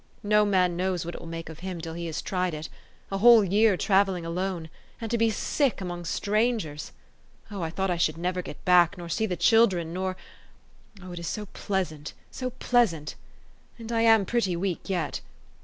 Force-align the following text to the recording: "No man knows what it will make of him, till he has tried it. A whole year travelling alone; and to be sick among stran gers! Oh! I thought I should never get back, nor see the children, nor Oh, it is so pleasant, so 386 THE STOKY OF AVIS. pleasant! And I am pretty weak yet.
"No 0.23 0.45
man 0.45 0.75
knows 0.75 1.05
what 1.05 1.13
it 1.13 1.21
will 1.21 1.27
make 1.27 1.47
of 1.47 1.59
him, 1.59 1.79
till 1.79 1.93
he 1.93 2.07
has 2.07 2.23
tried 2.23 2.55
it. 2.55 2.69
A 3.11 3.19
whole 3.19 3.43
year 3.43 3.77
travelling 3.77 4.25
alone; 4.25 4.67
and 4.99 5.11
to 5.11 5.15
be 5.19 5.29
sick 5.29 5.79
among 5.79 6.05
stran 6.05 6.57
gers! 6.57 6.91
Oh! 7.51 7.61
I 7.61 7.69
thought 7.69 7.91
I 7.91 7.97
should 7.97 8.17
never 8.17 8.41
get 8.41 8.65
back, 8.65 8.97
nor 8.97 9.09
see 9.09 9.27
the 9.27 9.37
children, 9.37 9.93
nor 9.93 10.17
Oh, 11.03 11.11
it 11.11 11.19
is 11.19 11.27
so 11.27 11.45
pleasant, 11.53 12.13
so 12.31 12.49
386 12.59 13.13
THE 13.13 13.17
STOKY 13.19 13.19
OF 13.21 13.75
AVIS. 13.75 13.77
pleasant! 13.77 13.77
And 13.77 13.91
I 13.91 14.01
am 14.01 14.25
pretty 14.25 14.55
weak 14.55 14.89
yet. 14.89 15.21